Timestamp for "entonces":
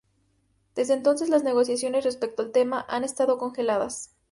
0.95-1.29